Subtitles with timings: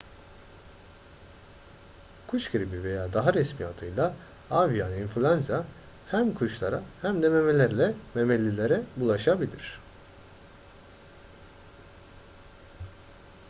[2.27, 4.13] kuş gribi veya daha resmi adıyla
[4.51, 5.65] avian influenza
[6.11, 7.29] hem kuşlara hem de
[8.15, 9.79] memelilere bulaşabilir